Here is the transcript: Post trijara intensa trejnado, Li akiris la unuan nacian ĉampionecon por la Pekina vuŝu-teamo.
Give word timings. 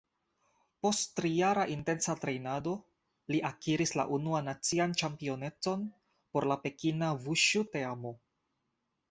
Post 0.85 1.09
trijara 1.17 1.65
intensa 1.73 2.15
trejnado, 2.23 2.73
Li 3.35 3.41
akiris 3.51 3.93
la 4.01 4.07
unuan 4.17 4.49
nacian 4.53 4.97
ĉampionecon 5.03 5.85
por 6.33 6.49
la 6.55 6.59
Pekina 6.65 7.13
vuŝu-teamo. 7.29 8.15